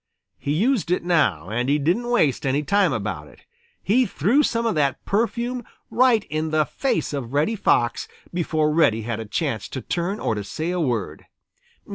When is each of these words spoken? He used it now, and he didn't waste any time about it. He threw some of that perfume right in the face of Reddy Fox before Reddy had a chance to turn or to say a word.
He 0.39 0.53
used 0.53 0.89
it 0.89 1.03
now, 1.03 1.49
and 1.51 1.69
he 1.69 1.77
didn't 1.77 2.09
waste 2.09 2.43
any 2.47 2.63
time 2.63 2.91
about 2.91 3.27
it. 3.27 3.41
He 3.83 4.07
threw 4.07 4.41
some 4.41 4.65
of 4.65 4.73
that 4.73 5.05
perfume 5.05 5.63
right 5.91 6.23
in 6.23 6.49
the 6.49 6.65
face 6.65 7.13
of 7.13 7.33
Reddy 7.33 7.55
Fox 7.55 8.07
before 8.33 8.73
Reddy 8.73 9.03
had 9.03 9.19
a 9.19 9.25
chance 9.25 9.69
to 9.69 9.79
turn 9.79 10.19
or 10.19 10.33
to 10.33 10.43
say 10.43 10.71
a 10.71 10.79
word. 10.79 11.27